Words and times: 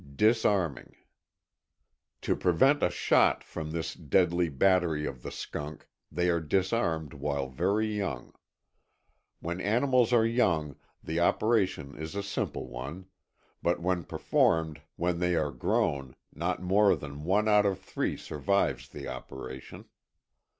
21.ŌĆöDisarming. 0.17 0.93
To 2.21 2.35
prevent 2.35 2.81
a 2.81 2.89
shot 2.89 3.43
from 3.43 3.69
this 3.69 3.93
deadly 3.93 4.49
battery 4.49 5.05
of 5.05 5.21
the 5.21 5.29
skunk 5.29 5.85
they 6.11 6.27
are 6.27 6.39
disarmed 6.39 7.13
while 7.13 7.49
very 7.49 7.85
young. 7.97 8.33
When 9.41 9.61
animals 9.61 10.11
are 10.11 10.25
young 10.25 10.75
the 11.03 11.19
operation 11.19 11.95
is 11.99 12.15
a 12.15 12.23
simple 12.23 12.67
one; 12.67 13.09
but 13.61 13.79
when 13.79 14.03
performed 14.03 14.81
when 14.95 15.19
they 15.19 15.35
are 15.35 15.51
grown 15.51 16.15
not 16.33 16.63
more 16.63 16.95
than 16.95 17.23
one 17.23 17.47
out 17.47 17.67
of 17.67 17.79
three 17.79 18.17
survives 18.17 18.89
the 18.89 19.07
operation. 19.07 19.85